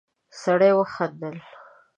[0.41, 1.37] سړی وخندل.